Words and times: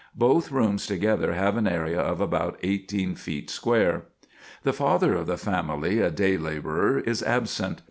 Both 0.15 0.51
rooms 0.51 0.87
together 0.87 1.33
have 1.33 1.57
an 1.57 1.67
area 1.67 1.99
of 2.01 2.21
about 2.21 2.57
eighteen 2.63 3.13
feet 3.13 3.51
square. 3.51 4.05
"The 4.63 4.73
father 4.73 5.13
of 5.13 5.27
the 5.27 5.37
family, 5.37 5.99
a 5.99 6.09
day 6.09 6.37
laborer, 6.37 6.97
is 7.01 7.21
absent. 7.21 7.77